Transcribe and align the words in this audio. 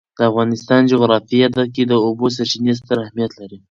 د 0.17 0.19
افغانستان 0.31 0.81
جغرافیه 0.91 1.47
کې 1.73 1.83
د 1.87 1.93
اوبو 2.05 2.25
سرچینې 2.35 2.73
ستر 2.79 2.97
اهمیت 3.03 3.31
لري. 3.39 3.57